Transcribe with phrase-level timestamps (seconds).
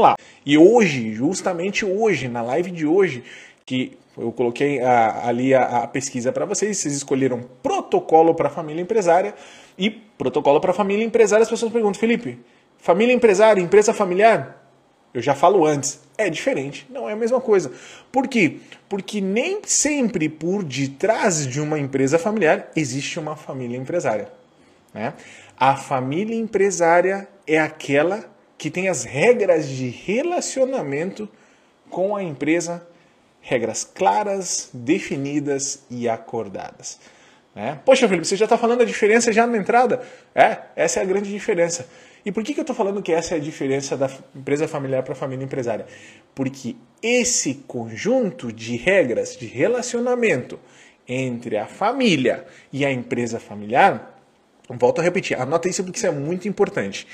[0.00, 0.16] vamos lá.
[0.44, 3.22] E hoje, justamente hoje, na live de hoje,
[3.66, 8.82] que eu coloquei a, ali a, a pesquisa para vocês, vocês escolheram protocolo para família
[8.82, 9.34] empresária
[9.78, 11.42] e protocolo para família empresária.
[11.42, 12.38] As pessoas perguntam, Felipe,
[12.78, 14.56] família empresária, empresa familiar?
[15.12, 17.72] Eu já falo antes, é diferente, não é a mesma coisa.
[18.12, 18.58] Por quê?
[18.88, 24.30] Porque nem sempre por detrás de uma empresa familiar existe uma família empresária.
[24.94, 25.14] Né?
[25.58, 28.24] A família empresária é aquela
[28.60, 31.26] que tem as regras de relacionamento
[31.88, 32.86] com a empresa,
[33.40, 37.00] regras claras, definidas e acordadas.
[37.54, 37.80] Né?
[37.86, 40.02] Poxa, Felipe, você já está falando a diferença já na entrada?
[40.34, 41.88] É, essa é a grande diferença.
[42.22, 45.02] E por que, que eu estou falando que essa é a diferença da empresa familiar
[45.04, 45.86] para a família empresária?
[46.34, 50.60] Porque esse conjunto de regras de relacionamento
[51.08, 54.20] entre a família e a empresa familiar,
[54.68, 57.06] volto a repetir, anota isso porque isso é muito importante.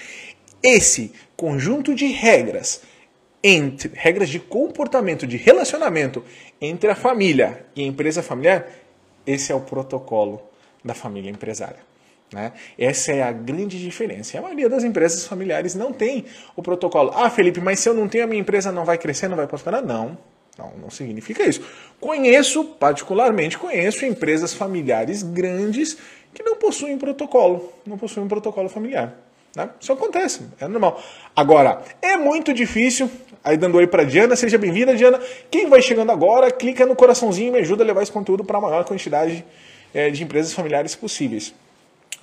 [0.62, 2.82] Esse conjunto de regras
[3.42, 6.24] entre regras de comportamento, de relacionamento
[6.60, 8.66] entre a família e a empresa familiar,
[9.26, 10.42] esse é o protocolo
[10.84, 11.78] da família empresária.
[12.32, 12.52] Né?
[12.76, 14.36] Essa é a grande diferença.
[14.36, 16.24] A maioria das empresas familiares não tem
[16.56, 17.12] o protocolo.
[17.14, 19.46] Ah, Felipe, mas se eu não tenho, a minha empresa não vai crescer, não vai
[19.46, 19.84] prosperar?
[19.84, 20.18] Não,
[20.58, 21.64] não, não significa isso.
[22.00, 25.96] Conheço, particularmente conheço, empresas familiares grandes
[26.34, 29.25] que não possuem protocolo, não possuem um protocolo familiar.
[29.56, 29.70] Né?
[29.80, 31.02] Isso acontece, é normal.
[31.34, 33.10] Agora, é muito difícil.
[33.42, 35.18] Aí dando oi para Diana, seja bem-vinda, Diana.
[35.50, 38.58] Quem vai chegando agora, clica no coraçãozinho e me ajuda a levar esse conteúdo para
[38.58, 39.42] a maior quantidade
[39.94, 41.54] é, de empresas familiares possíveis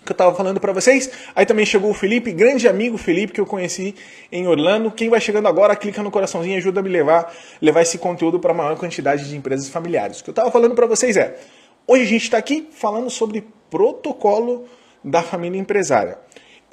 [0.06, 1.09] que eu estava falando para vocês.
[1.34, 3.95] Aí também chegou o Felipe, grande amigo Felipe que eu conheci
[4.31, 4.92] em Orlando.
[4.92, 8.38] Quem vai chegando agora, clica no coraçãozinho e ajuda a me levar, levar esse conteúdo
[8.38, 10.20] para a maior quantidade de empresas familiares.
[10.20, 11.39] O que eu estava falando para vocês é,
[11.88, 14.66] hoje a gente está aqui falando sobre protocolo
[15.04, 16.17] da família empresária.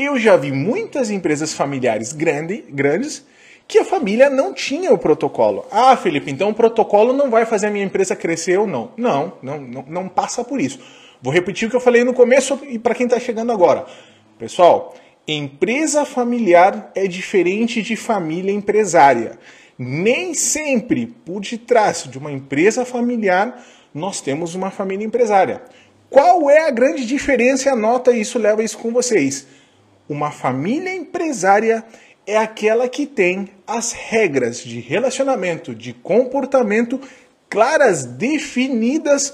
[0.03, 3.23] Eu já vi muitas empresas familiares grande, grandes
[3.69, 5.67] que a família não tinha o protocolo.
[5.71, 8.93] Ah, Felipe, então o protocolo não vai fazer a minha empresa crescer ou não.
[8.97, 10.81] Não, não, não, não passa por isso.
[11.21, 13.85] Vou repetir o que eu falei no começo e para quem está chegando agora.
[14.39, 14.95] Pessoal,
[15.29, 19.39] empresa familiar é diferente de família empresária.
[19.79, 25.61] Nem sempre por detrás de uma empresa familiar nós temos uma família empresária.
[26.09, 27.71] Qual é a grande diferença?
[27.71, 29.60] Anota isso, leva isso com vocês.
[30.11, 31.85] Uma família empresária
[32.27, 37.01] é aquela que tem as regras de relacionamento, de comportamento
[37.49, 39.33] claras, definidas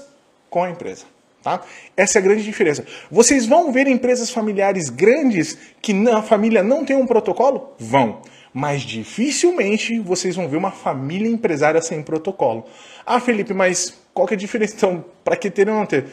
[0.51, 1.05] com a empresa.
[1.41, 1.63] Tá?
[1.95, 2.85] Essa é a grande diferença.
[3.09, 7.73] Vocês vão ver empresas familiares grandes que na família não tem um protocolo?
[7.79, 8.21] Vão.
[8.53, 12.67] Mas dificilmente vocês vão ver uma família empresária sem protocolo.
[13.03, 15.03] Ah, Felipe, mas qual que é a diferença então?
[15.23, 16.05] Para que ter ou não ter?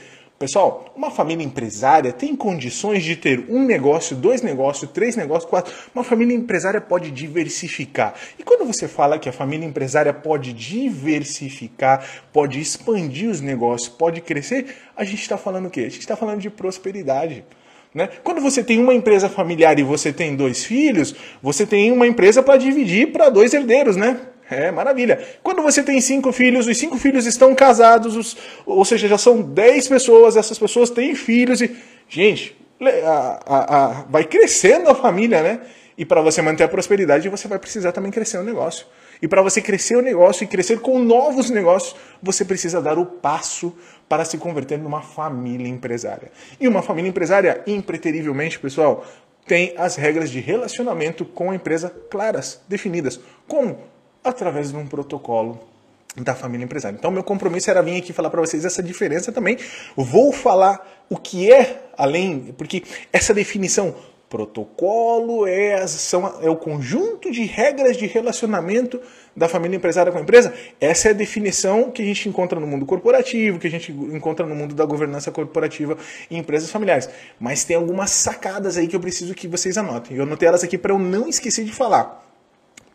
[0.45, 5.73] Pessoal, uma família empresária tem condições de ter um negócio, dois negócios, três negócios, quatro.
[5.95, 8.13] Uma família empresária pode diversificar.
[8.39, 14.21] E quando você fala que a família empresária pode diversificar, pode expandir os negócios, pode
[14.21, 15.81] crescer, a gente está falando o quê?
[15.81, 17.43] A gente está falando de prosperidade.
[17.95, 18.11] Né?
[18.23, 22.43] Quando você tem uma empresa familiar e você tem dois filhos, você tem uma empresa
[22.43, 24.21] para dividir para dois herdeiros, né?
[24.51, 25.23] É maravilha.
[25.43, 29.41] Quando você tem cinco filhos, os cinco filhos estão casados, os, ou seja, já são
[29.41, 31.75] dez pessoas, essas pessoas têm filhos e.
[32.09, 35.61] Gente, a, a, a, vai crescendo a família, né?
[35.97, 38.87] E para você manter a prosperidade, você vai precisar também crescer o negócio.
[39.23, 43.07] E para você crescer o negócio e crescer com novos negócios, você precisa dar o
[43.07, 43.73] passo
[44.09, 46.31] para se converter numa família empresária.
[46.61, 49.07] E uma família empresária, impreterivelmente, pessoal,
[49.47, 53.21] tem as regras de relacionamento com a empresa claras, definidas.
[53.47, 53.94] Como?
[54.25, 55.61] Através de um protocolo
[56.17, 56.97] da família empresária.
[56.97, 59.59] Então, meu compromisso era vir aqui falar para vocês essa diferença também.
[59.97, 63.95] Vou falar o que é, além, porque essa definição,
[64.29, 69.01] protocolo é, são, é o conjunto de regras de relacionamento
[69.37, 70.55] da família empresária com a empresa.
[70.81, 74.47] Essa é a definição que a gente encontra no mundo corporativo, que a gente encontra
[74.47, 75.97] no mundo da governança corporativa
[76.31, 77.09] em empresas familiares.
[77.39, 80.17] Mas tem algumas sacadas aí que eu preciso que vocês anotem.
[80.17, 82.23] Eu anotei elas aqui para eu não esquecer de falar.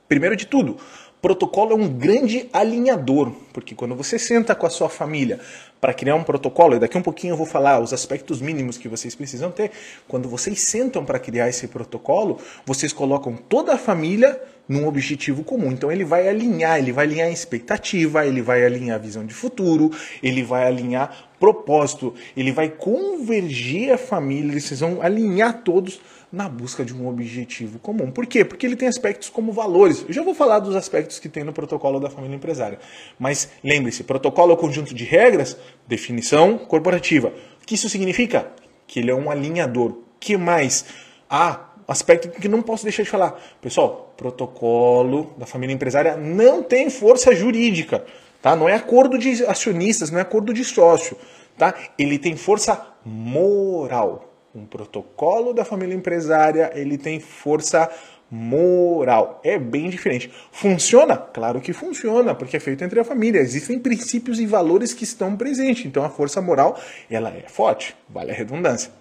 [0.09, 0.77] Primeiro de tudo,
[1.21, 5.39] Protocolo é um grande alinhador, porque quando você senta com a sua família
[5.81, 8.87] para criar um protocolo, e daqui um pouquinho eu vou falar os aspectos mínimos que
[8.87, 9.71] vocês precisam ter,
[10.07, 15.71] quando vocês sentam para criar esse protocolo, vocês colocam toda a família num objetivo comum.
[15.73, 19.33] Então ele vai alinhar, ele vai alinhar a expectativa, ele vai alinhar a visão de
[19.33, 19.91] futuro,
[20.23, 25.99] ele vai alinhar propósito, ele vai convergir a família, eles vão alinhar todos
[26.31, 28.11] na busca de um objetivo comum.
[28.11, 28.45] Por quê?
[28.45, 30.05] Porque ele tem aspectos como valores.
[30.07, 32.79] Eu já vou falar dos aspectos que tem no protocolo da família empresária.
[33.17, 37.33] Mas lembre-se, protocolo é o conjunto de regras, definição corporativa.
[37.61, 38.51] O que isso significa?
[38.85, 39.97] Que ele é um alinhador.
[40.19, 40.85] que mais?
[41.29, 43.39] Ah, aspecto que não posso deixar de falar.
[43.61, 48.05] Pessoal, protocolo da família empresária não tem força jurídica,
[48.41, 48.55] tá?
[48.55, 51.17] Não é acordo de acionistas, não é acordo de sócio,
[51.57, 51.73] tá?
[51.97, 54.28] Ele tem força moral.
[54.53, 57.89] Um protocolo da família empresária, ele tem força
[58.31, 59.39] moral.
[59.43, 60.31] É bem diferente.
[60.51, 61.17] Funciona?
[61.17, 63.39] Claro que funciona, porque é feito entre a família.
[63.39, 65.85] Existem princípios e valores que estão presentes.
[65.85, 66.79] Então a força moral,
[67.09, 67.95] ela é forte.
[68.07, 68.91] Vale a redundância.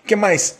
[0.00, 0.58] O que mais?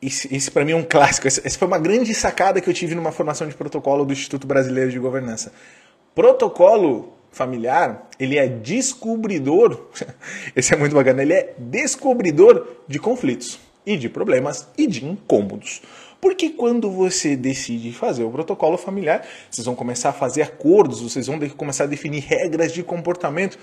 [0.00, 1.26] Esse, esse para mim é um clássico.
[1.26, 4.90] Essa foi uma grande sacada que eu tive numa formação de protocolo do Instituto Brasileiro
[4.90, 5.52] de Governança.
[6.14, 9.88] Protocolo familiar, ele é descobridor.
[10.54, 11.22] Esse é muito bacana.
[11.22, 15.82] Ele é descobridor de conflitos e de problemas e de incômodos.
[16.20, 21.26] Porque quando você decide fazer o protocolo familiar, vocês vão começar a fazer acordos, vocês
[21.26, 23.58] vão começar a definir regras de comportamento.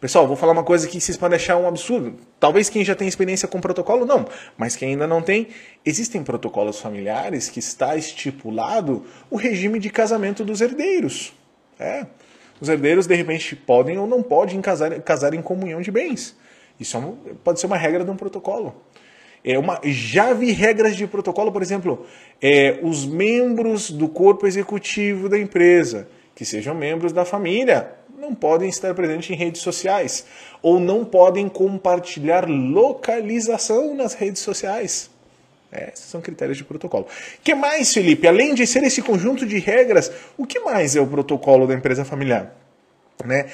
[0.00, 2.16] Pessoal, vou falar uma coisa que vocês podem achar um absurdo.
[2.40, 4.26] Talvez quem já tem experiência com protocolo, não.
[4.56, 5.48] Mas quem ainda não tem,
[5.84, 11.32] existem protocolos familiares que está estipulado o regime de casamento dos herdeiros.
[11.78, 12.06] É.
[12.60, 16.36] Os herdeiros, de repente, podem ou não podem casar, casar em comunhão de bens.
[16.78, 18.74] Isso é um, pode ser uma regra de um protocolo.
[19.42, 22.06] É uma, já vi regras de protocolo, por exemplo,
[22.42, 28.68] é, os membros do corpo executivo da empresa, que sejam membros da família, não podem
[28.68, 30.26] estar presentes em redes sociais
[30.60, 35.10] ou não podem compartilhar localização nas redes sociais.
[35.72, 37.04] É, esses são critérios de protocolo.
[37.04, 38.26] O que mais, Felipe?
[38.26, 42.04] Além de ser esse conjunto de regras, o que mais é o protocolo da empresa
[42.04, 42.54] familiar?
[43.24, 43.48] Né?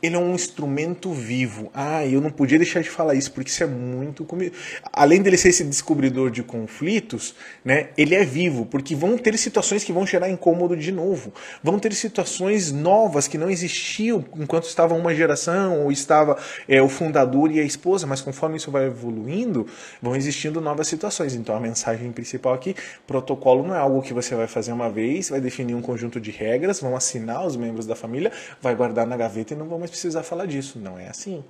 [0.00, 1.70] Ele é um instrumento vivo.
[1.74, 4.54] Ah, eu não podia deixar de falar isso, porque isso é muito comigo.
[4.92, 7.34] Além dele ser esse descobridor de conflitos,
[7.64, 11.32] né, ele é vivo, porque vão ter situações que vão gerar incômodo de novo.
[11.62, 16.88] Vão ter situações novas que não existiam enquanto estava uma geração, ou estava é, o
[16.88, 19.66] fundador e a esposa, mas conforme isso vai evoluindo,
[20.00, 21.34] vão existindo novas situações.
[21.34, 25.28] Então a mensagem principal aqui, protocolo não é algo que você vai fazer uma vez,
[25.30, 28.30] vai definir um conjunto de regras, vão assinar os membros da família,
[28.62, 30.78] vai guardar na gaveta e não vão precisar falar disso.
[30.78, 31.42] Não é assim.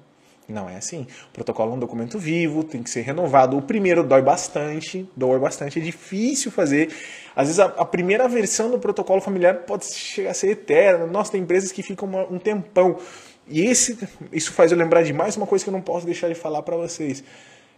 [0.49, 1.07] Não é assim.
[1.29, 3.59] O protocolo é um documento vivo, tem que ser renovado.
[3.59, 6.91] O primeiro dói bastante, dói bastante, é difícil fazer.
[7.37, 11.07] Às vezes a, a primeira versão do protocolo familiar pode chegar a ser eterna.
[11.07, 12.99] Nossa, tem empresas que ficam uma, um tempão.
[13.47, 13.99] E esse,
[14.33, 16.63] isso faz eu lembrar de mais uma coisa que eu não posso deixar de falar
[16.63, 17.23] para vocês.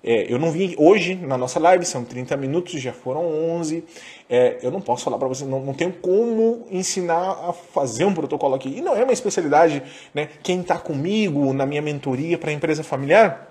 [0.02, 3.84] É, eu não vim hoje na nossa live, são 30 minutos, já foram 11.
[4.28, 8.14] É, eu não posso falar para vocês, não, não tenho como ensinar a fazer um
[8.14, 8.68] protocolo aqui.
[8.78, 9.82] E não é uma especialidade,
[10.14, 10.28] né?
[10.42, 13.49] Quem está comigo na minha mentoria para empresa familiar,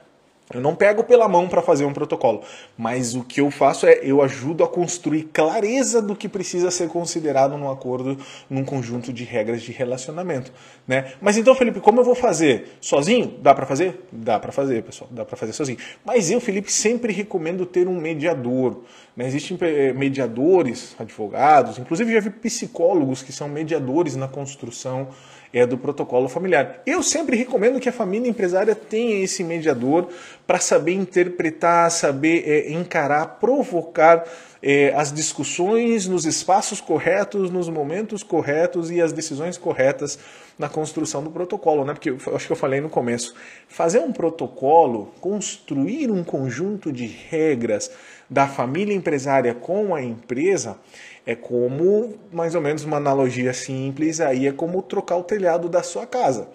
[0.52, 2.42] eu não pego pela mão para fazer um protocolo,
[2.76, 6.88] mas o que eu faço é eu ajudo a construir clareza do que precisa ser
[6.90, 8.18] considerado num acordo,
[8.50, 10.52] num conjunto de regras de relacionamento,
[10.88, 11.14] né?
[11.22, 12.78] Mas então, Felipe, como eu vou fazer?
[12.82, 13.36] Sozinho?
[13.44, 14.08] Dá para fazer?
[14.12, 15.78] Dá para fazer, pessoal, dá para fazer sozinho.
[16.04, 18.82] Mas eu, Felipe, sempre recomendo ter um mediador.
[19.16, 19.28] Né?
[19.28, 25.10] Existem eh, mediadores, advogados, inclusive já vi psicólogos que são mediadores na construção
[25.54, 26.82] é do protocolo familiar.
[26.86, 30.10] Eu sempre recomendo que a família empresária tenha esse mediador
[30.46, 34.24] para saber interpretar, saber é, encarar, provocar
[34.62, 40.20] é, as discussões nos espaços corretos, nos momentos corretos e as decisões corretas
[40.58, 41.94] na construção do protocolo, né?
[41.94, 43.34] Porque eu acho que eu falei no começo,
[43.68, 47.90] fazer um protocolo, construir um conjunto de regras
[48.30, 50.78] da família empresária com a empresa
[51.26, 55.84] é como, mais ou menos uma analogia simples, aí é como trocar o telhado da
[55.84, 56.50] sua casa.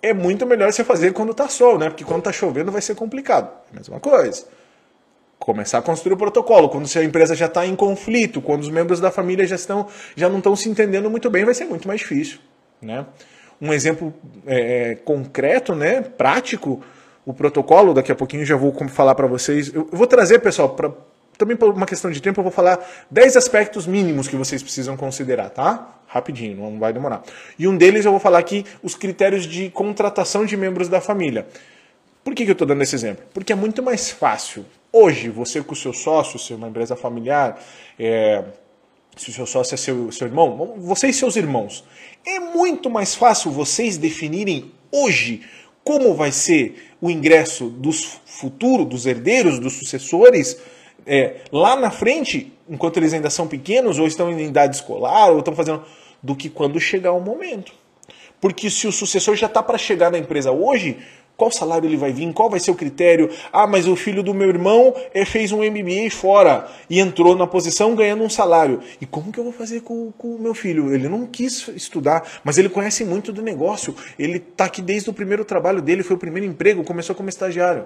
[0.00, 1.90] É muito melhor você fazer quando está sol, né?
[1.90, 3.50] Porque quando está chovendo vai ser complicado.
[3.72, 4.46] É mesma coisa.
[5.38, 6.68] Começar a construir o protocolo.
[6.68, 10.28] Quando a empresa já está em conflito, quando os membros da família já, estão, já
[10.28, 12.38] não estão se entendendo muito bem, vai ser muito mais difícil.
[12.80, 13.04] Né?
[13.60, 14.12] Um exemplo
[14.46, 16.82] é, concreto, né, prático,
[17.24, 19.72] o protocolo, daqui a pouquinho já vou falar para vocês.
[19.74, 20.90] Eu vou trazer, pessoal, para
[21.36, 22.78] também por uma questão de tempo, eu vou falar
[23.10, 26.00] 10 aspectos mínimos que vocês precisam considerar, tá?
[26.06, 27.22] Rapidinho, não vai demorar.
[27.58, 31.46] E um deles eu vou falar aqui os critérios de contratação de membros da família.
[32.24, 33.24] Por que, que eu estou dando esse exemplo?
[33.34, 34.64] Porque é muito mais fácil.
[34.98, 37.62] Hoje, você com o seu sócio, se é uma empresa familiar,
[37.98, 38.42] é,
[39.14, 41.84] se o seu sócio é seu, seu irmão, você e seus irmãos,
[42.24, 45.42] é muito mais fácil vocês definirem hoje
[45.84, 50.58] como vai ser o ingresso dos futuros, dos herdeiros, dos sucessores,
[51.06, 55.40] é, lá na frente, enquanto eles ainda são pequenos, ou estão em idade escolar, ou
[55.40, 55.84] estão fazendo.
[56.22, 57.70] do que quando chegar o momento.
[58.40, 60.96] Porque se o sucessor já está para chegar na empresa hoje,
[61.36, 62.32] qual salário ele vai vir?
[62.32, 63.30] Qual vai ser o critério?
[63.52, 67.46] Ah, mas o filho do meu irmão é, fez um MBA fora e entrou na
[67.46, 68.80] posição ganhando um salário.
[69.00, 70.94] E como que eu vou fazer com o meu filho?
[70.94, 73.94] Ele não quis estudar, mas ele conhece muito do negócio.
[74.18, 77.84] Ele está aqui desde o primeiro trabalho dele, foi o primeiro emprego, começou como estagiário.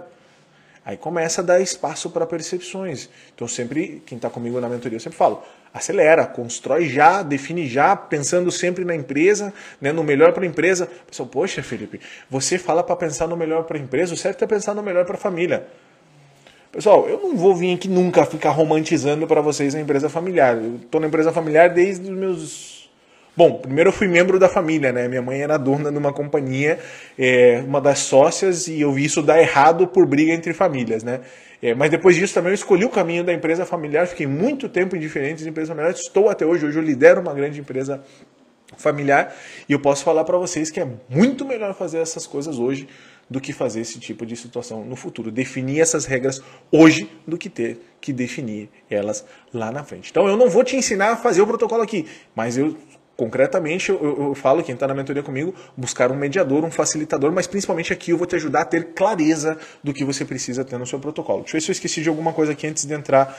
[0.84, 3.08] Aí começa a dar espaço para percepções.
[3.34, 7.94] Então sempre, quem está comigo na mentoria, eu sempre falo, acelera, constrói já, define já,
[7.94, 10.88] pensando sempre na empresa, né, no melhor para a empresa.
[11.06, 14.46] Pessoal, poxa, Felipe, você fala para pensar no melhor para a empresa, o certo é
[14.46, 15.66] pensar no melhor para a família.
[16.72, 20.56] Pessoal, eu não vou vir aqui nunca ficar romantizando para vocês a empresa familiar.
[20.56, 22.79] Eu estou na empresa familiar desde os meus.
[23.40, 25.09] Bom, primeiro eu fui membro da família, né?
[25.09, 26.78] Minha mãe era dona de uma companhia,
[27.18, 31.23] é, uma das sócias, e eu vi isso dar errado por briga entre famílias, né?
[31.62, 34.94] É, mas depois disso também eu escolhi o caminho da empresa familiar, fiquei muito tempo
[34.94, 38.04] em diferentes empresas familiares, estou até hoje, hoje eu lidero uma grande empresa
[38.76, 39.35] familiar
[39.66, 42.87] e eu posso falar para vocês que é muito melhor fazer essas coisas hoje
[43.28, 45.30] do que fazer esse tipo de situação no futuro.
[45.30, 50.11] Definir essas regras hoje do que ter que definir elas lá na frente.
[50.11, 52.76] Então eu não vou te ensinar a fazer o protocolo aqui, mas eu
[53.21, 57.47] concretamente, eu, eu, falo, quem está na mentoria comigo, buscar um mediador, um facilitador, mas
[57.47, 60.87] principalmente aqui eu vou te ajudar a ter clareza do que você precisa ter no
[60.87, 61.41] seu protocolo.
[61.41, 63.39] Deixa eu ver se eu esqueci de alguma coisa aqui antes de entrar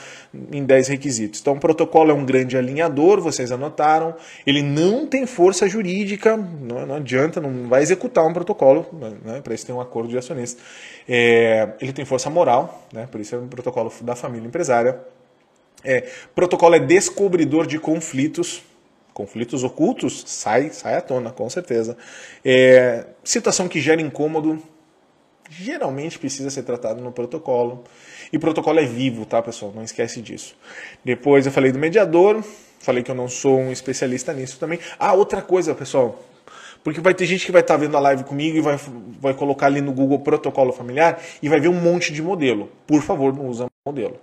[0.52, 1.42] em 10 requisitos.
[1.42, 4.14] Então, o protocolo é um grande alinhador, vocês anotaram,
[4.46, 8.86] ele não tem força jurídica, não, não adianta, não vai executar um protocolo,
[9.26, 10.62] né, para isso tem um acordo de acionista.
[11.10, 15.00] É, ele tem força moral, né, por isso é um protocolo da família empresária.
[15.84, 18.62] É, protocolo é descobridor de conflitos,
[19.14, 21.98] conflitos ocultos, sai, sai à tona, com certeza.
[22.44, 24.62] É, situação que gera incômodo,
[25.50, 27.84] geralmente precisa ser tratado no protocolo.
[28.32, 29.74] E protocolo é vivo, tá, pessoal?
[29.76, 30.56] Não esquece disso.
[31.04, 32.44] Depois eu falei do mediador,
[32.80, 34.80] falei que eu não sou um especialista nisso também.
[34.98, 36.24] Ah, outra coisa, pessoal.
[36.84, 38.80] Porque vai ter gente que vai estar tá vendo a live comigo e vai,
[39.20, 42.72] vai colocar ali no Google protocolo familiar e vai ver um monte de modelo.
[42.88, 44.20] Por favor, não usa modelo.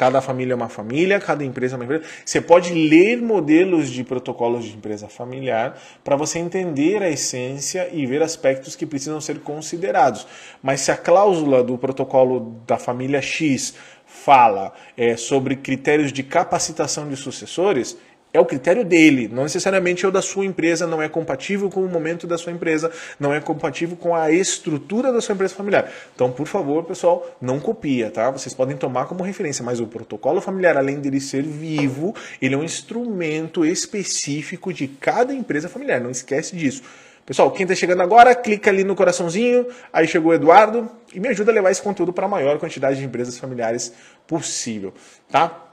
[0.00, 2.04] Cada família é uma família, cada empresa é uma empresa.
[2.24, 8.06] Você pode ler modelos de protocolos de empresa familiar para você entender a essência e
[8.06, 10.26] ver aspectos que precisam ser considerados.
[10.62, 13.74] Mas se a cláusula do protocolo da família X
[14.06, 17.94] fala é, sobre critérios de capacitação de sucessores,
[18.32, 21.84] é o critério dele, não necessariamente é o da sua empresa, não é compatível com
[21.84, 25.90] o momento da sua empresa, não é compatível com a estrutura da sua empresa familiar.
[26.14, 28.30] Então, por favor, pessoal, não copia, tá?
[28.30, 32.58] Vocês podem tomar como referência, mas o protocolo familiar, além dele ser vivo, ele é
[32.58, 36.82] um instrumento específico de cada empresa familiar, não esquece disso.
[37.26, 41.28] Pessoal, quem está chegando agora, clica ali no coraçãozinho, aí chegou o Eduardo e me
[41.28, 43.92] ajuda a levar esse conteúdo para a maior quantidade de empresas familiares
[44.26, 44.92] possível,
[45.30, 45.69] tá?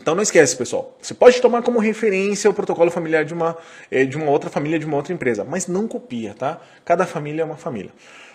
[0.00, 0.96] Então não esquece, pessoal.
[1.00, 3.56] Você pode tomar como referência o protocolo familiar de uma,
[3.90, 6.58] eh, de uma outra família, de uma outra empresa, mas não copia, tá?
[6.84, 7.90] Cada família é uma família.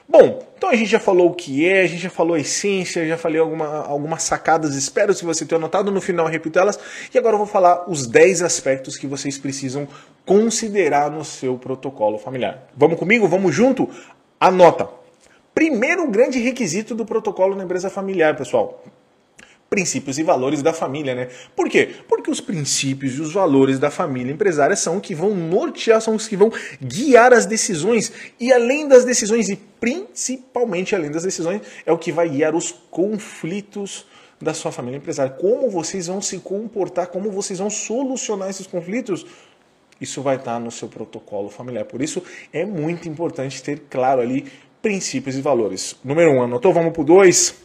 [0.07, 3.07] Bom, então a gente já falou o que é, a gente já falou a essência,
[3.07, 6.79] já falei alguma, algumas sacadas, espero se você tenha anotado, no final repito elas,
[7.11, 9.87] e agora eu vou falar os 10 aspectos que vocês precisam
[10.23, 12.67] considerar no seu protocolo familiar.
[12.77, 13.27] Vamos comigo?
[13.27, 13.89] Vamos junto?
[14.39, 14.87] Anota!
[15.55, 18.83] Primeiro grande requisito do protocolo na empresa familiar, pessoal
[19.69, 21.27] princípios e valores da família, né?
[21.55, 21.89] Por quê?
[22.07, 26.27] Porque os princípios e os valores da família empresária são que vão nortear, são os
[26.27, 31.91] que vão guiar as decisões e além das decisões e principalmente além das decisões é
[31.91, 34.05] o que vai guiar os conflitos
[34.41, 35.33] da sua família empresária.
[35.33, 39.25] Como vocês vão se comportar, como vocês vão solucionar esses conflitos,
[39.99, 41.85] isso vai estar no seu protocolo familiar.
[41.85, 42.21] Por isso
[42.53, 44.45] é muito importante ter claro ali
[44.81, 45.95] princípios e valores.
[46.03, 46.71] Número um, anotou?
[46.73, 47.64] Vamos para o dois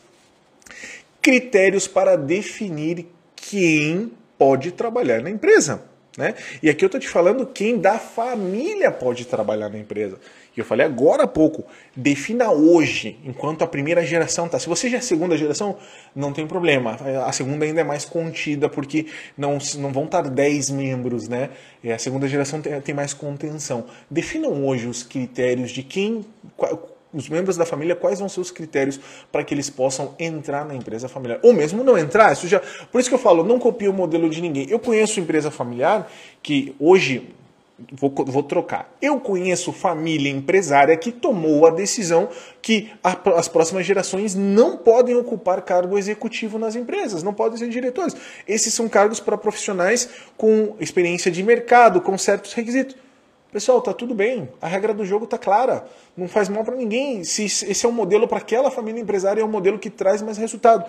[1.20, 5.82] critérios para definir quem pode trabalhar na empresa.
[6.16, 6.34] Né?
[6.62, 10.18] E aqui eu estou te falando quem da família pode trabalhar na empresa.
[10.56, 14.58] E eu falei agora há pouco, defina hoje, enquanto a primeira geração tá.
[14.58, 15.76] Se você já é segunda geração,
[16.14, 16.96] não tem problema.
[17.24, 19.06] A segunda ainda é mais contida, porque
[19.38, 21.50] não, não vão estar 10 membros, né?
[21.94, 23.86] A segunda geração tem, tem mais contenção.
[24.10, 26.24] Definam hoje os critérios de quem
[27.12, 29.00] os membros da família, quais vão ser os critérios
[29.30, 31.40] para que eles possam entrar na empresa familiar.
[31.42, 32.60] Ou mesmo não entrar, isso já.
[32.90, 34.68] Por isso que eu falo, não copie o modelo de ninguém.
[34.68, 36.10] Eu conheço empresa familiar
[36.42, 37.34] que hoje.
[37.92, 38.94] Vou, vou trocar.
[39.00, 42.28] Eu conheço família empresária que tomou a decisão
[42.60, 47.70] que a, as próximas gerações não podem ocupar cargo executivo nas empresas, não podem ser
[47.70, 48.14] diretores.
[48.46, 52.96] Esses são cargos para profissionais com experiência de mercado, com certos requisitos.
[53.52, 54.48] Pessoal, tá tudo bem.
[54.60, 55.84] A regra do jogo tá clara.
[56.16, 57.24] Não faz mal para ninguém.
[57.24, 60.38] Se esse é um modelo para aquela família empresária, é um modelo que traz mais
[60.38, 60.84] resultado.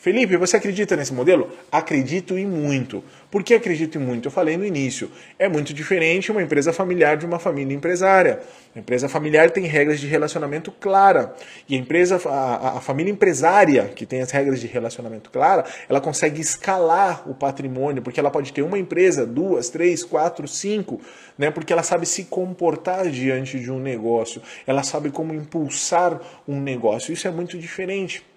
[0.00, 1.50] Felipe, você acredita nesse modelo?
[1.70, 3.04] Acredito e muito.
[3.30, 4.28] Por que acredito e muito?
[4.28, 5.10] Eu falei no início.
[5.38, 8.40] É muito diferente uma empresa familiar de uma família empresária.
[8.74, 11.34] A empresa familiar tem regras de relacionamento clara.
[11.68, 16.00] E a empresa, a, a família empresária, que tem as regras de relacionamento clara, ela
[16.00, 20.98] consegue escalar o patrimônio, porque ela pode ter uma empresa, duas, três, quatro, cinco,
[21.36, 21.50] né?
[21.50, 27.12] Porque ela sabe se comportar diante de um negócio, ela sabe como impulsar um negócio.
[27.12, 28.29] Isso é muito diferente.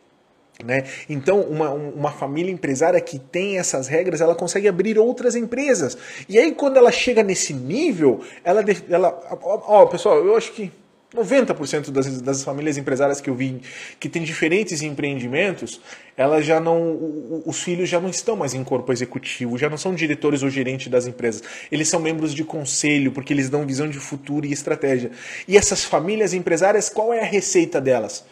[0.63, 0.83] Né?
[1.10, 5.98] Então, uma, uma família empresária que tem essas regras, ela consegue abrir outras empresas.
[6.29, 8.63] E aí, quando ela chega nesse nível, ela.
[8.89, 10.72] ela ó, ó pessoal, eu acho que
[11.15, 13.62] 90% das, das famílias empresárias que eu vi
[14.00, 15.79] que têm diferentes empreendimentos,
[16.17, 19.93] elas já não, os filhos já não estão mais em corpo executivo, já não são
[19.93, 21.43] diretores ou gerentes das empresas.
[21.72, 25.12] Eles são membros de conselho, porque eles dão visão de futuro e estratégia.
[25.48, 28.25] E essas famílias empresárias, qual é a receita delas?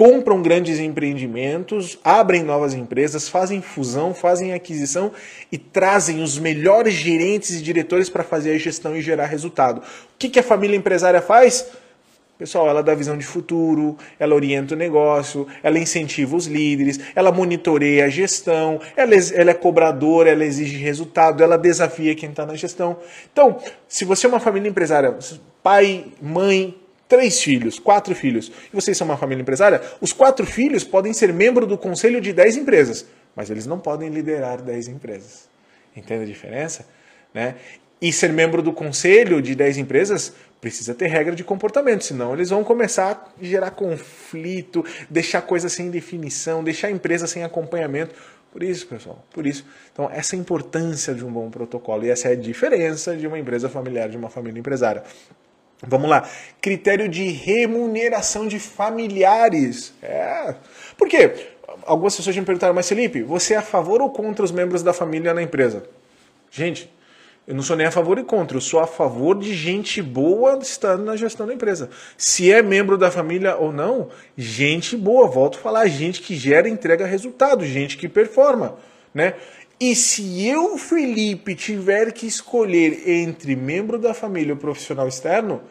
[0.00, 5.12] Compram grandes empreendimentos, abrem novas empresas, fazem fusão, fazem aquisição
[5.52, 9.80] e trazem os melhores gerentes e diretores para fazer a gestão e gerar resultado.
[9.80, 9.82] O
[10.18, 11.66] que, que a família empresária faz?
[12.38, 17.30] Pessoal, ela dá visão de futuro, ela orienta o negócio, ela incentiva os líderes, ela
[17.30, 22.54] monitoreia a gestão, ela, ela é cobradora, ela exige resultado, ela desafia quem está na
[22.54, 22.96] gestão.
[23.30, 25.14] Então, se você é uma família empresária,
[25.62, 26.79] pai, mãe,
[27.10, 31.30] três filhos, quatro filhos, e vocês são uma família empresária, os quatro filhos podem ser
[31.32, 33.04] membro do conselho de dez empresas,
[33.36, 35.50] mas eles não podem liderar dez empresas.
[35.94, 36.86] Entende a diferença?
[37.34, 37.56] Né?
[38.00, 42.48] E ser membro do conselho de 10 empresas precisa ter regra de comportamento, senão eles
[42.48, 48.14] vão começar a gerar conflito, deixar coisas sem definição, deixar a empresa sem acompanhamento.
[48.50, 49.64] Por isso, pessoal, por isso.
[49.92, 53.26] Então, essa é a importância de um bom protocolo e essa é a diferença de
[53.26, 55.02] uma empresa familiar, de uma família empresária.
[55.82, 56.28] Vamos lá.
[56.60, 59.94] Critério de remuneração de familiares.
[60.02, 60.54] É.
[60.96, 61.32] Por quê?
[61.86, 64.92] Algumas pessoas me perguntaram, mas Felipe, você é a favor ou contra os membros da
[64.92, 65.84] família na empresa?
[66.50, 66.90] Gente,
[67.46, 70.58] eu não sou nem a favor e contra, eu sou a favor de gente boa
[70.60, 71.88] estando na gestão da empresa.
[72.16, 76.68] Se é membro da família ou não, gente boa, volto a falar, gente que gera
[76.68, 78.76] e entrega resultado, gente que performa,
[79.14, 79.34] né?
[79.80, 85.62] E se eu, Felipe, tiver que escolher entre membro da família ou profissional externo,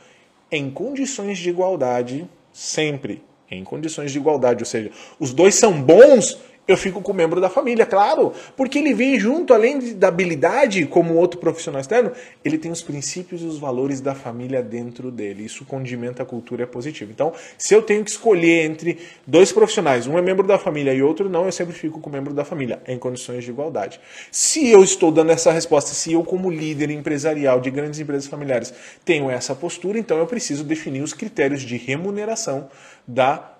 [0.52, 3.22] em condições de igualdade, sempre.
[3.52, 4.90] Em condições de igualdade, ou seja,
[5.20, 6.40] os dois são bons,
[6.70, 10.08] eu fico com o membro da família, claro, porque ele vem junto, além de, da
[10.08, 12.12] habilidade como outro profissional externo,
[12.46, 15.44] ele tem os princípios e os valores da família dentro dele.
[15.44, 17.12] Isso condimenta a cultura é positivo.
[17.12, 21.02] Então, se eu tenho que escolher entre dois profissionais, um é membro da família e
[21.02, 24.00] outro não, eu sempre fico com o membro da família, em condições de igualdade.
[24.32, 28.72] Se eu estou dando essa resposta, se eu, como líder empresarial de grandes empresas familiares,
[29.04, 32.70] tenho essa postura, então eu preciso definir os critérios de remuneração
[33.08, 33.59] da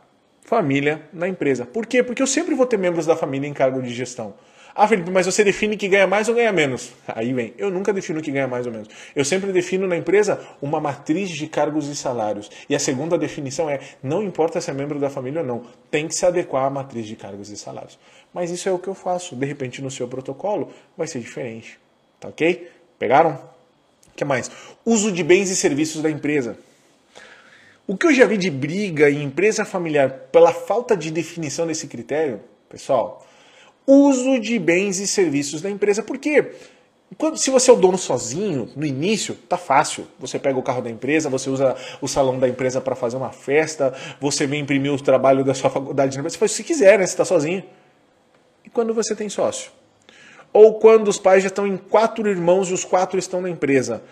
[0.50, 1.64] família na empresa.
[1.64, 2.02] Por quê?
[2.02, 4.34] Porque eu sempre vou ter membros da família em cargo de gestão.
[4.74, 6.92] Ah, Felipe, mas você define que ganha mais ou ganha menos.
[7.08, 8.88] Aí vem, eu nunca defino que ganha mais ou menos.
[9.16, 12.50] Eu sempre defino na empresa uma matriz de cargos e salários.
[12.68, 16.08] E a segunda definição é, não importa se é membro da família ou não, tem
[16.08, 18.00] que se adequar à matriz de cargos e salários.
[18.34, 19.36] Mas isso é o que eu faço.
[19.36, 21.78] De repente, no seu protocolo, vai ser diferente.
[22.20, 22.72] Tá ok?
[22.98, 23.34] Pegaram?
[24.08, 24.50] O que mais?
[24.84, 26.58] Uso de bens e serviços da empresa.
[27.90, 31.88] O que eu já vi de briga em empresa familiar pela falta de definição desse
[31.88, 33.26] critério, pessoal,
[33.88, 36.04] uso de bens e serviços da empresa.
[36.04, 36.52] Por quê?
[37.18, 40.06] Quando, se você é o dono sozinho, no início, tá fácil.
[40.20, 43.32] Você pega o carro da empresa, você usa o salão da empresa para fazer uma
[43.32, 47.08] festa, você vem imprimir o trabalho da sua faculdade, você faz o que quiser, né?
[47.08, 47.64] Você está sozinho.
[48.64, 49.72] E quando você tem sócio?
[50.54, 54.04] Ou quando os pais já estão em quatro irmãos e os quatro estão na empresa.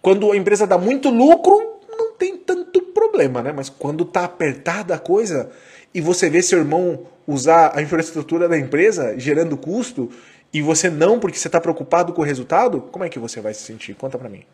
[0.00, 3.52] Quando a empresa dá muito lucro, não tem tanto problema, né?
[3.52, 5.50] Mas quando tá apertada a coisa
[5.94, 10.10] e você vê seu irmão usar a infraestrutura da empresa gerando custo
[10.52, 13.54] e você não porque você está preocupado com o resultado, como é que você vai
[13.54, 13.94] se sentir?
[13.94, 14.44] Conta para mim.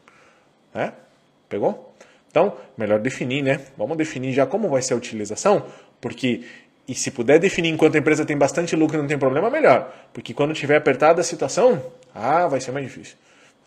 [0.74, 0.92] É?
[1.48, 1.94] Pegou?
[2.30, 3.60] Então, melhor definir, né?
[3.76, 5.64] Vamos definir já como vai ser a utilização,
[6.00, 6.44] porque
[6.88, 9.92] e se puder definir enquanto a empresa tem bastante lucro e não tem problema, melhor.
[10.12, 11.82] Porque quando tiver apertada a situação,
[12.14, 13.16] ah, vai ser mais difícil.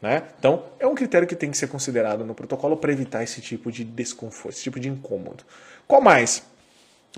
[0.01, 0.23] Né?
[0.39, 3.71] Então, é um critério que tem que ser considerado no protocolo para evitar esse tipo
[3.71, 5.43] de desconforto, esse tipo de incômodo.
[5.85, 6.43] Qual mais?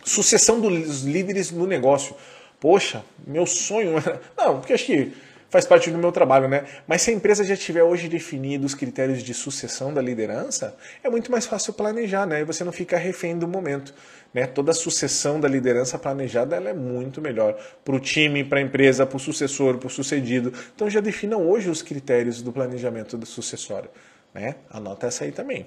[0.03, 2.15] Sucessão dos líderes no negócio.
[2.59, 3.95] Poxa, meu sonho.
[4.37, 5.13] Não, porque acho que
[5.51, 6.63] faz parte do meu trabalho, né?
[6.87, 11.09] Mas se a empresa já tiver hoje definido os critérios de sucessão da liderança, é
[11.09, 12.39] muito mais fácil planejar, né?
[12.39, 13.93] E você não fica refém do momento.
[14.33, 14.47] Né?
[14.47, 18.61] Toda a sucessão da liderança planejada ela é muito melhor para o time, para a
[18.61, 20.53] empresa, para o sucessor, para o sucedido.
[20.73, 23.89] Então já definam hoje os critérios do planejamento do sucessório.
[24.33, 24.55] Né?
[24.69, 25.63] Anota essa aí também.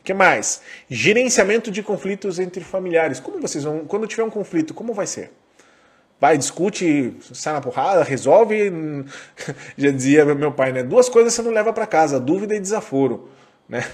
[0.00, 0.62] O que mais?
[0.88, 3.18] Gerenciamento de conflitos entre familiares.
[3.18, 3.84] Como vocês vão.
[3.86, 5.32] Quando tiver um conflito, como vai ser?
[6.20, 8.70] Vai, discute, sai na porrada, resolve.
[9.76, 10.82] Já dizia meu pai, né?
[10.82, 13.28] Duas coisas você não leva para casa, dúvida e desaforo,
[13.68, 13.84] né?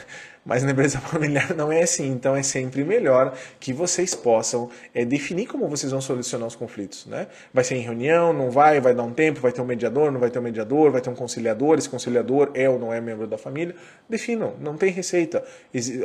[0.46, 5.04] Mas na empresa familiar não é assim, então é sempre melhor que vocês possam é,
[5.04, 7.26] definir como vocês vão solucionar os conflitos, né?
[7.52, 10.20] Vai ser em reunião, não vai, vai dar um tempo, vai ter um mediador, não
[10.20, 13.26] vai ter um mediador, vai ter um conciliador, esse conciliador é ou não é membro
[13.26, 13.74] da família.
[14.08, 15.44] Definam, não tem receita.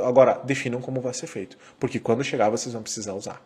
[0.04, 3.40] Agora, definam como vai ser feito, porque quando chegar vocês vão precisar usar.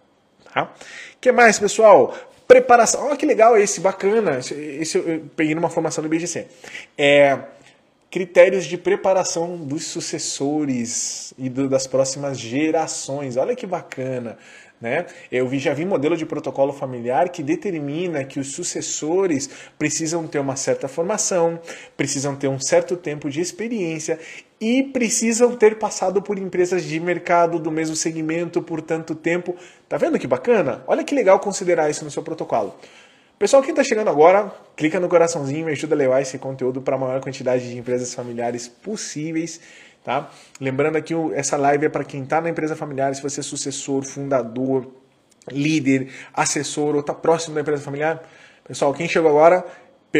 [0.54, 0.74] Tá?
[1.20, 2.16] que mais, pessoal?
[2.48, 3.08] Preparação.
[3.08, 4.40] Olha que legal esse, bacana.
[4.40, 6.48] Esse, esse eu peguei numa formação do BGC.
[6.98, 7.40] É,
[8.12, 13.36] critérios de preparação dos sucessores e do, das próximas gerações.
[13.36, 14.38] Olha que bacana.
[14.80, 15.06] Né?
[15.32, 20.56] Eu já vi modelo de protocolo familiar que determina que os sucessores precisam ter uma
[20.56, 21.60] certa formação,
[21.98, 24.20] precisam ter um certo tempo de experiência
[24.60, 29.56] e precisam ter passado por empresas de mercado do mesmo segmento por tanto tempo.
[29.88, 30.84] Tá vendo que bacana?
[30.88, 32.76] Olha que legal considerar isso no seu protocolo.
[33.38, 36.82] Pessoal, quem está chegando agora, clica no coraçãozinho e me ajuda a levar esse conteúdo
[36.82, 39.60] para a maior quantidade de empresas familiares possíveis.
[40.06, 40.32] Tá?
[40.62, 44.04] Lembrando aqui, essa live é para quem está na empresa familiar, se você é sucessor,
[44.04, 44.88] fundador,
[45.52, 48.24] líder, assessor ou está próximo da empresa familiar.
[48.66, 49.66] Pessoal, quem chegou agora,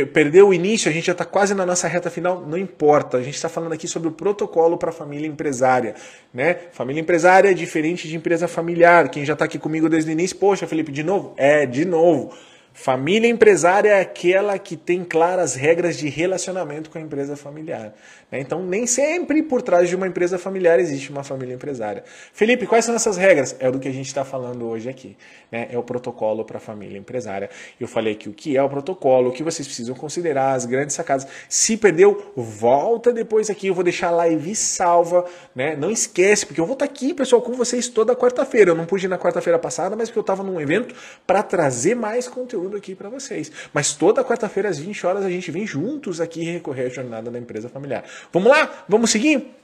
[0.04, 3.18] perdeu o início, a gente já está quase na nossa reta final, não importa.
[3.18, 5.94] A gente está falando aqui sobre o protocolo para a família empresária.
[6.34, 6.58] Né?
[6.72, 9.10] Família empresária é diferente de empresa familiar.
[9.10, 11.34] Quem já está aqui comigo desde o início, poxa, Felipe, de novo?
[11.38, 12.34] É, de novo.
[12.78, 17.94] Família empresária é aquela que tem claras regras de relacionamento com a empresa familiar.
[18.32, 18.40] Né?
[18.40, 22.04] Então, nem sempre por trás de uma empresa familiar existe uma família empresária.
[22.34, 23.56] Felipe, quais são essas regras?
[23.60, 25.16] É do que a gente está falando hoje aqui.
[25.52, 25.68] Né?
[25.72, 27.50] É o protocolo para a família empresária.
[27.80, 30.96] Eu falei aqui o que é o protocolo, o que vocês precisam considerar, as grandes
[30.96, 31.28] sacadas.
[31.48, 33.68] Se perdeu, volta depois aqui.
[33.68, 35.26] Eu vou deixar a live salva.
[35.56, 35.76] Né?
[35.76, 38.72] Não esquece, porque eu vou estar tá aqui, pessoal, com vocês toda quarta-feira.
[38.72, 41.96] Eu não pude ir na quarta-feira passada, mas porque eu estava num evento para trazer
[41.96, 43.52] mais conteúdo conteúdo aqui para vocês.
[43.74, 47.40] Mas toda quarta-feira às 20 horas a gente vem juntos aqui recorrer à jornada da
[47.40, 48.04] empresa familiar.
[48.32, 48.86] Vamos lá?
[48.88, 49.56] Vamos seguir?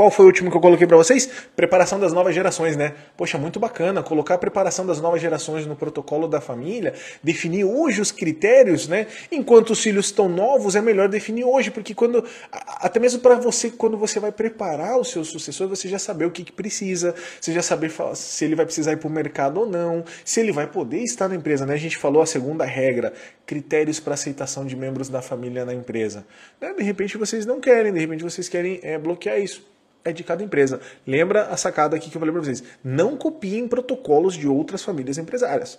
[0.00, 1.28] Qual foi o último que eu coloquei para vocês?
[1.54, 2.94] Preparação das novas gerações, né?
[3.18, 8.00] Poxa, muito bacana colocar a preparação das novas gerações no protocolo da família, definir hoje
[8.00, 9.06] os critérios, né?
[9.30, 13.68] Enquanto os filhos estão novos, é melhor definir hoje, porque quando até mesmo para você,
[13.68, 17.52] quando você vai preparar o seu sucessor, você já saber o que, que precisa, você
[17.52, 20.66] já saber se ele vai precisar ir para o mercado ou não, se ele vai
[20.66, 21.74] poder estar na empresa, né?
[21.74, 23.12] A gente falou a segunda regra,
[23.44, 26.24] critérios para aceitação de membros da família na empresa.
[26.58, 26.72] Né?
[26.72, 29.68] De repente vocês não querem, de repente vocês querem é, bloquear isso
[30.04, 30.80] é de cada empresa.
[31.06, 32.62] Lembra a sacada aqui que eu falei para vocês?
[32.82, 35.78] Não copiem protocolos de outras famílias empresárias.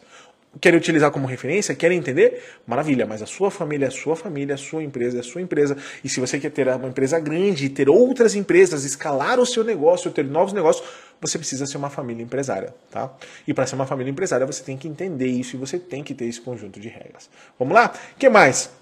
[0.59, 1.73] Querem utilizar como referência?
[1.73, 2.43] Querem entender?
[2.67, 5.77] Maravilha, mas a sua família é a sua família, a sua empresa é sua empresa.
[6.03, 10.11] E se você quer ter uma empresa grande, ter outras empresas, escalar o seu negócio,
[10.11, 10.85] ter novos negócios,
[11.21, 13.13] você precisa ser uma família empresária, tá?
[13.47, 16.13] E para ser uma família empresária, você tem que entender isso e você tem que
[16.13, 17.29] ter esse conjunto de regras.
[17.57, 17.93] Vamos lá?
[18.15, 18.80] O que mais?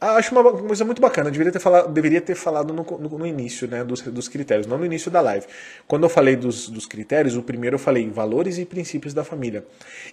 [0.00, 1.30] Ah, acho uma coisa muito bacana.
[1.30, 4.78] Deveria ter falado, deveria ter falado no, no, no início né, dos, dos, critérios, não
[4.78, 5.44] no início da live.
[5.88, 9.64] Quando eu falei dos, dos, critérios, o primeiro eu falei valores e princípios da família.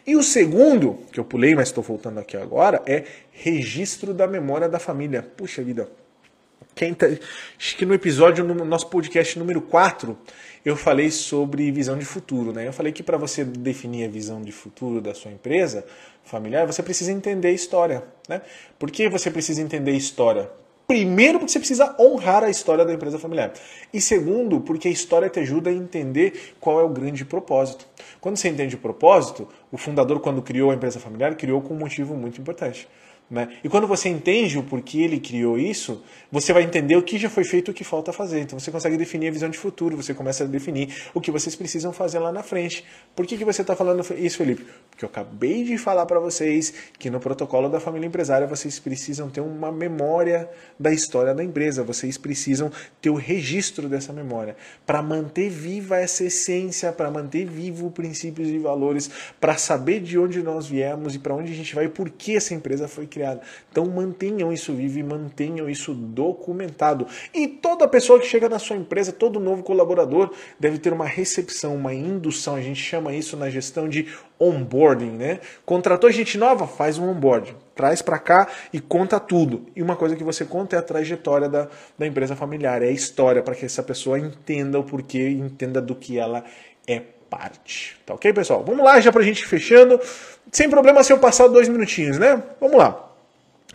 [0.05, 4.67] E o segundo, que eu pulei, mas estou voltando aqui agora, é registro da memória
[4.67, 5.21] da família.
[5.21, 5.87] Puxa vida.
[6.75, 7.07] Quem tá,
[7.57, 10.17] acho que no episódio, no nosso podcast número 4,
[10.65, 12.51] eu falei sobre visão de futuro.
[12.51, 12.67] Né?
[12.67, 15.85] Eu falei que para você definir a visão de futuro da sua empresa
[16.25, 18.03] familiar, você precisa entender a história.
[18.27, 18.41] Né?
[18.77, 20.51] Por que você precisa entender a história?
[20.85, 23.53] Primeiro, porque você precisa honrar a história da empresa familiar.
[23.93, 27.87] E segundo, porque a história te ajuda a entender qual é o grande propósito.
[28.19, 31.77] Quando você entende o propósito, o fundador, quando criou a empresa familiar, criou com um
[31.77, 32.87] motivo muito importante.
[33.27, 33.57] Né?
[33.63, 37.27] E quando você entende o porquê ele criou isso, você vai entender o que já
[37.27, 38.41] foi feito e o que falta fazer.
[38.41, 41.55] Então você consegue definir a visão de futuro, você começa a definir o que vocês
[41.55, 42.85] precisam fazer lá na frente.
[43.15, 44.67] Por que, que você está falando isso, Felipe?
[44.91, 49.27] Porque eu acabei de falar para vocês que no protocolo da família empresária vocês precisam
[49.27, 50.47] ter uma memória
[50.79, 56.23] da história da empresa, vocês precisam ter o registro dessa memória para manter viva essa
[56.23, 59.09] essência, para manter vivo princípios e valores,
[59.39, 62.35] para saber de onde nós viemos e para onde a gente vai e por que
[62.35, 63.41] essa empresa foi criada.
[63.71, 67.07] Então mantenham isso vivo e mantenham isso documentado.
[67.33, 71.75] E toda pessoa que chega na sua empresa, todo novo colaborador, deve ter uma recepção,
[71.75, 72.55] uma indução.
[72.55, 75.39] A gente chama isso na gestão de onboarding, né?
[75.65, 77.55] Contratou gente nova, faz um onboarding.
[77.73, 79.65] Traz para cá e conta tudo.
[79.75, 82.91] E uma coisa que você conta é a trajetória da, da empresa familiar, é a
[82.91, 86.43] história, para que essa pessoa entenda o porquê, entenda do que ela
[86.87, 87.97] é parte.
[88.05, 88.63] Tá ok, pessoal?
[88.63, 89.99] Vamos lá, já pra gente fechando.
[90.51, 92.41] Sem problema se eu passar dois minutinhos, né?
[92.61, 93.04] Vamos lá.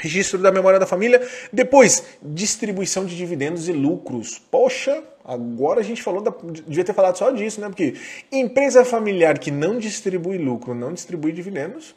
[0.00, 1.20] Registro da memória da família.
[1.52, 4.40] Depois, distribuição de dividendos e lucros.
[4.50, 6.32] Poxa, agora a gente falou, da,
[6.66, 7.68] devia ter falado só disso, né?
[7.68, 7.94] Porque
[8.32, 11.94] empresa familiar que não distribui lucro, não distribui dividendos,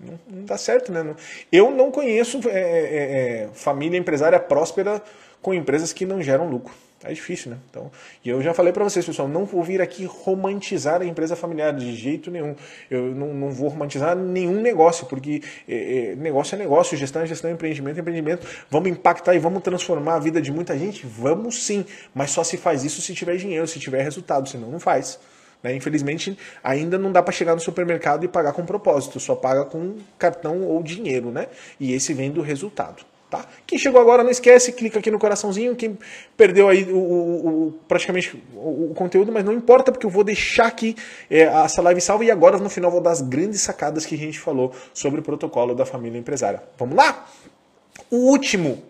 [0.00, 1.14] não, não dá certo, né?
[1.52, 5.02] Eu não conheço é, é, é, família empresária próspera
[5.40, 6.74] com empresas que não geram lucro.
[7.04, 7.58] É difícil, né?
[7.70, 7.90] Então,
[8.24, 11.72] e eu já falei para vocês, pessoal, não vou vir aqui romantizar a empresa familiar
[11.74, 12.56] de jeito nenhum.
[12.90, 17.26] Eu não, não vou romantizar nenhum negócio, porque é, é, negócio é negócio, gestão é
[17.26, 18.46] gestão, empreendimento é empreendimento.
[18.70, 21.06] Vamos impactar e vamos transformar a vida de muita gente?
[21.06, 24.80] Vamos sim, mas só se faz isso se tiver dinheiro, se tiver resultado, senão não
[24.80, 25.18] faz.
[25.62, 25.74] Né?
[25.74, 29.96] Infelizmente, ainda não dá para chegar no supermercado e pagar com propósito, só paga com
[30.18, 31.48] cartão ou dinheiro, né?
[31.80, 33.13] E esse vem do resultado.
[33.34, 33.44] Tá?
[33.66, 35.74] Quem chegou agora, não esquece, clica aqui no coraçãozinho.
[35.74, 35.98] Quem
[36.36, 40.22] perdeu aí o, o, o praticamente o, o, conteúdo, mas não importa, porque eu vou
[40.22, 40.94] deixar aqui
[41.28, 44.18] é, essa live salva e agora no final vou dar as grandes sacadas que a
[44.18, 46.62] gente falou sobre o protocolo da família empresária.
[46.78, 47.28] Vamos lá?
[48.08, 48.84] O último,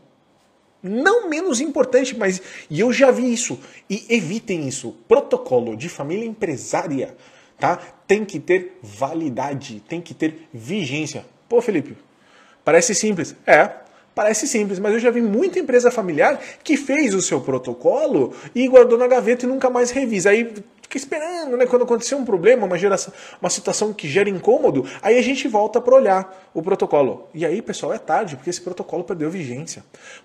[0.82, 4.94] não menos importante, mas e eu já vi isso e evitem isso.
[5.08, 7.16] Protocolo de família empresária,
[7.58, 7.78] tá?
[8.06, 11.24] Tem que ter validade, tem que ter vigência.
[11.48, 11.96] Pô, Felipe,
[12.62, 13.34] parece simples.
[13.46, 13.83] É,
[14.14, 18.68] Parece simples, mas eu já vi muita empresa familiar que fez o seu protocolo e
[18.68, 20.30] guardou na gaveta e nunca mais revisa.
[20.30, 21.66] Aí fica esperando, né?
[21.66, 25.80] Quando acontecer um problema, uma, geração, uma situação que gera incômodo, aí a gente volta
[25.80, 27.28] para olhar o protocolo.
[27.34, 29.84] E aí, pessoal, é tarde, porque esse protocolo perdeu vigência.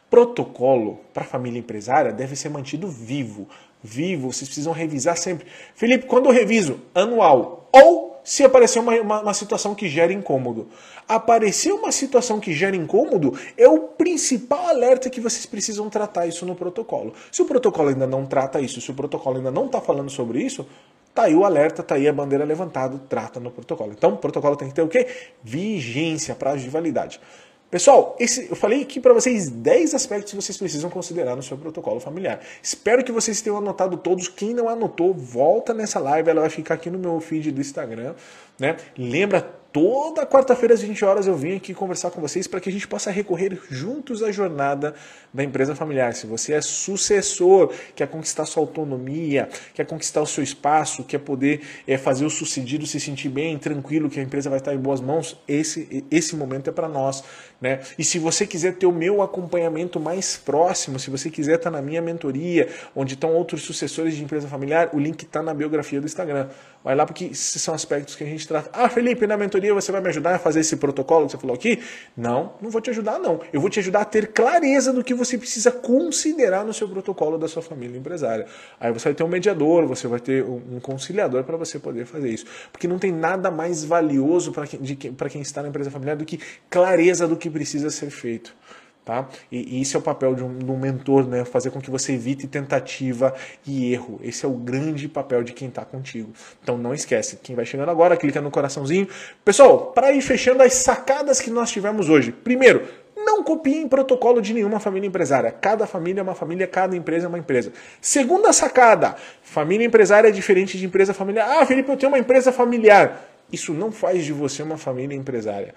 [0.10, 3.47] Protocolo para família empresária deve ser mantido vivo.
[3.82, 5.48] Vivo, vocês precisam revisar sempre.
[5.74, 6.80] Felipe, quando eu reviso?
[6.94, 7.70] Anual.
[7.72, 10.68] Ou se aparecer uma, uma, uma, situação que gera incômodo.
[11.08, 16.46] Aparecer uma situação que gera incômodo é o principal alerta que vocês precisam tratar isso
[16.46, 17.13] no protocolo.
[17.32, 20.44] Se o protocolo ainda não trata isso, se o protocolo ainda não está falando sobre
[20.44, 20.68] isso,
[21.13, 23.94] tá aí o alerta, tá aí a bandeira levantada, trata no protocolo.
[23.94, 25.08] Então, o protocolo tem que ter o quê?
[25.44, 27.20] Vigência, prazo de validade.
[27.69, 31.55] Pessoal, esse, eu falei aqui para vocês 10 aspectos que vocês precisam considerar no seu
[31.55, 32.39] protocolo familiar.
[32.63, 34.27] Espero que vocês tenham anotado todos.
[34.27, 38.15] Quem não anotou, volta nessa live, ela vai ficar aqui no meu feed do Instagram.
[38.58, 38.75] Né?
[38.97, 42.71] Lembra Toda quarta-feira às 20 horas eu vim aqui conversar com vocês para que a
[42.71, 44.95] gente possa recorrer juntos à jornada
[45.32, 46.15] da empresa familiar.
[46.15, 51.62] Se você é sucessor, quer conquistar sua autonomia, quer conquistar o seu espaço, quer poder
[51.88, 55.01] é, fazer o sucedido se sentir bem, tranquilo, que a empresa vai estar em boas
[55.01, 57.23] mãos, esse, esse momento é para nós.
[57.62, 57.82] Né?
[57.98, 61.82] E se você quiser ter o meu acompanhamento mais próximo, se você quiser estar na
[61.82, 66.06] minha mentoria, onde estão outros sucessores de empresa familiar, o link está na biografia do
[66.06, 66.48] Instagram.
[66.82, 68.69] Vai lá porque esses são aspectos que a gente trata.
[68.72, 71.54] Ah, Felipe, na mentoria você vai me ajudar a fazer esse protocolo que você falou
[71.54, 71.84] aqui?
[72.15, 73.41] Não, não vou te ajudar não.
[73.52, 77.38] Eu vou te ajudar a ter clareza do que você precisa considerar no seu protocolo
[77.38, 78.45] da sua família empresária.
[78.80, 82.30] Aí você vai ter um mediador, você vai ter um conciliador para você poder fazer
[82.30, 82.45] isso.
[82.72, 86.39] Porque não tem nada mais valioso para quem, quem está na empresa familiar do que
[86.69, 88.55] clareza do que precisa ser feito.
[89.03, 89.27] Tá?
[89.51, 91.43] E, e isso é o papel de um, de um, mentor, né?
[91.43, 93.33] fazer com que você evite tentativa
[93.65, 94.19] e erro.
[94.23, 96.31] Esse é o grande papel de quem está contigo.
[96.62, 99.07] Então não esquece, quem vai chegando agora, clica no coraçãozinho.
[99.43, 102.31] Pessoal, para ir fechando as sacadas que nós tivemos hoje.
[102.31, 105.51] Primeiro, não copiem protocolo de nenhuma família empresária.
[105.51, 107.73] Cada família é uma família, cada empresa é uma empresa.
[107.99, 111.47] Segunda sacada: família empresária é diferente de empresa familiar.
[111.59, 113.25] Ah, Felipe, eu tenho uma empresa familiar.
[113.51, 115.73] Isso não faz de você uma família empresária.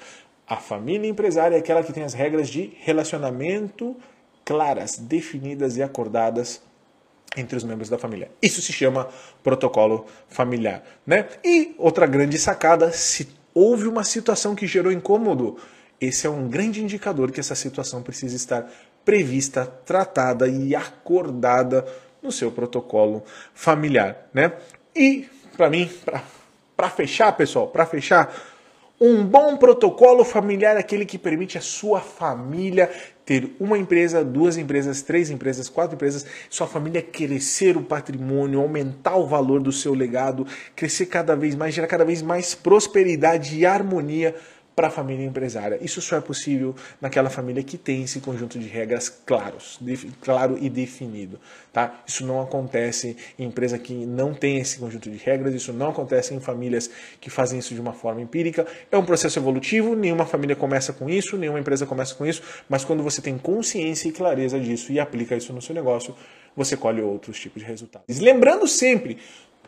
[0.46, 3.96] A família empresária é aquela que tem as regras de relacionamento
[4.44, 6.62] claras, definidas e acordadas
[7.37, 8.31] entre os membros da família.
[8.42, 9.09] Isso se chama
[9.42, 11.28] protocolo familiar, né?
[11.44, 15.57] E outra grande sacada, se houve uma situação que gerou incômodo,
[16.00, 18.68] esse é um grande indicador que essa situação precisa estar
[19.05, 21.87] prevista, tratada e acordada
[22.22, 23.22] no seu protocolo
[23.55, 24.52] familiar, né?
[24.94, 25.90] E para mim,
[26.76, 28.35] para fechar, pessoal, para fechar,
[29.00, 32.88] um bom protocolo familiar é aquele que permite a sua família
[33.24, 39.16] ter uma empresa, duas empresas, três empresas, quatro empresas, sua família crescer o patrimônio, aumentar
[39.16, 43.66] o valor do seu legado, crescer cada vez mais, gerar cada vez mais prosperidade e
[43.66, 44.37] harmonia
[44.74, 45.78] para a família empresária.
[45.80, 49.78] Isso só é possível naquela família que tem esse conjunto de regras claros,
[50.20, 51.38] claro e definido.
[51.72, 52.02] Tá?
[52.06, 56.35] Isso não acontece em empresa que não tem esse conjunto de regras, isso não acontece
[56.35, 58.66] em famílias que fazem isso de uma forma empírica.
[58.90, 62.85] É um processo evolutivo, nenhuma família começa com isso, nenhuma empresa começa com isso, mas
[62.85, 66.14] quando você tem consciência e clareza disso e aplica isso no seu negócio,
[66.56, 68.18] você colhe outros tipos de resultados.
[68.20, 69.18] Lembrando sempre,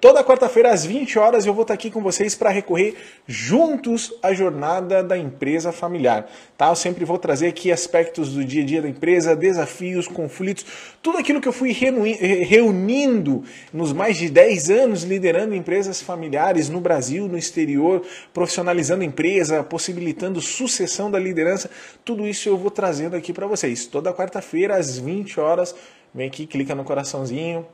[0.04, 2.94] Toda quarta-feira às 20 horas eu vou estar aqui com vocês para recorrer
[3.26, 6.30] juntos à jornada da empresa familiar.
[6.58, 6.68] Tá?
[6.68, 10.66] Eu sempre vou trazer aqui aspectos do dia a dia da empresa, desafios, conflitos,
[11.02, 16.82] tudo aquilo que eu fui reunindo nos mais de 10 anos liderando empresas familiares no
[16.82, 18.02] Brasil, no exterior,
[18.34, 21.70] profissionalizando a empresa, possibilitando sucessão da liderança.
[22.04, 23.86] Tudo isso eu vou trazendo aqui para vocês.
[23.86, 25.74] Toda quarta-feira às 20 horas,
[26.12, 27.66] vem aqui, clica no coraçãozinho,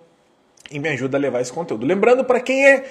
[0.70, 1.84] e me ajuda a levar esse conteúdo.
[1.84, 2.84] Lembrando para quem é,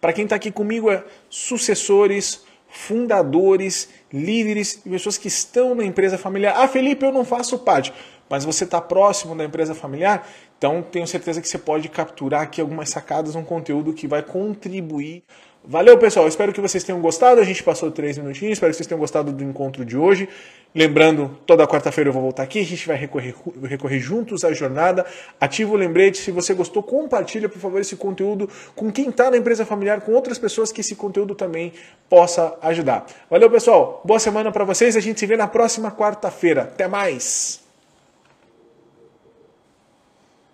[0.00, 6.18] para quem está aqui comigo é sucessores, fundadores, líderes e pessoas que estão na empresa
[6.18, 6.54] familiar.
[6.56, 7.92] Ah, Felipe, eu não faço parte,
[8.28, 10.26] mas você está próximo da empresa familiar.
[10.58, 15.22] Então, tenho certeza que você pode capturar aqui algumas sacadas, um conteúdo que vai contribuir.
[15.66, 16.28] Valeu, pessoal.
[16.28, 17.40] Espero que vocês tenham gostado.
[17.40, 18.52] A gente passou três minutinhos.
[18.52, 20.28] Espero que vocês tenham gostado do encontro de hoje.
[20.74, 22.60] Lembrando, toda quarta-feira eu vou voltar aqui.
[22.60, 25.06] A gente vai recorrer, recorrer juntos à jornada.
[25.40, 26.18] Ativa o lembrete.
[26.18, 28.46] Se você gostou, compartilha, por favor, esse conteúdo
[28.76, 31.72] com quem está na empresa familiar, com outras pessoas que esse conteúdo também
[32.10, 33.06] possa ajudar.
[33.30, 34.02] Valeu, pessoal.
[34.04, 34.98] Boa semana para vocês.
[34.98, 36.64] A gente se vê na próxima quarta-feira.
[36.64, 37.63] Até mais.